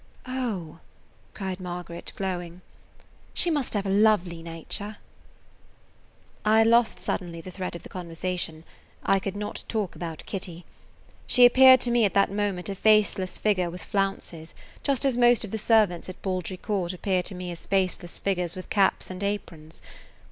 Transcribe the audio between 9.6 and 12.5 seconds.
talk about Kitty. She appeared to me at that